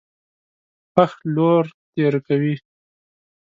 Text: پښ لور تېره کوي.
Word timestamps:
پښ 0.93 1.11
لور 1.35 1.65
تېره 1.93 2.19
کوي. 2.27 2.55